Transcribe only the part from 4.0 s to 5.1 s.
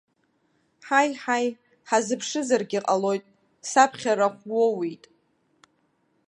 рахә уоуит!